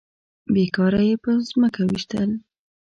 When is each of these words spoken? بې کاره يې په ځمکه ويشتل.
بې 0.53 0.63
کاره 0.75 1.01
يې 1.09 1.15
په 1.23 1.31
ځمکه 1.49 1.81
ويشتل. 1.85 2.29